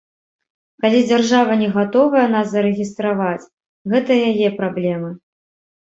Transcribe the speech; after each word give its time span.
Калі 0.85 1.01
дзяржава 1.11 1.53
не 1.61 1.67
гатовая 1.77 2.25
нас 2.35 2.47
зарэгістраваць, 2.55 3.49
гэта 3.95 4.11
яе 4.35 4.47
праблемы. 4.61 5.19